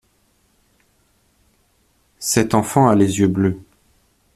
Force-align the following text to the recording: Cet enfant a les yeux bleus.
Cet 2.17 2.55
enfant 2.55 2.87
a 2.87 2.95
les 2.95 3.19
yeux 3.19 3.27
bleus. 3.27 3.61